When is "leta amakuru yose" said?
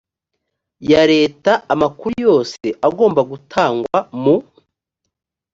1.11-2.65